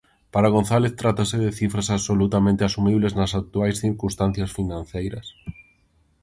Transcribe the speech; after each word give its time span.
Para 0.33 0.53
González, 0.55 0.97
trátase 1.01 1.37
de 1.45 1.55
cifras 1.59 1.87
absolutamente 1.95 2.61
asumibles 2.69 3.13
nas 3.19 3.31
actuais 3.41 3.79
circunstancias 3.83 4.51
financeiras. 4.57 5.27